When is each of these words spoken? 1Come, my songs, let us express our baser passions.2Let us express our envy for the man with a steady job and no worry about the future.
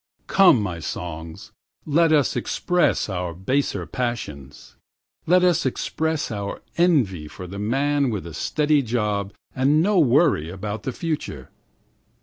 1Come, 0.27 0.59
my 0.59 0.79
songs, 0.79 1.51
let 1.85 2.11
us 2.11 2.35
express 2.35 3.07
our 3.07 3.35
baser 3.35 3.85
passions.2Let 3.85 5.43
us 5.43 5.63
express 5.63 6.31
our 6.31 6.63
envy 6.75 7.27
for 7.27 7.45
the 7.45 7.59
man 7.59 8.09
with 8.09 8.25
a 8.25 8.33
steady 8.33 8.81
job 8.81 9.31
and 9.55 9.83
no 9.83 9.99
worry 9.99 10.49
about 10.49 10.81
the 10.81 10.91
future. 10.91 11.51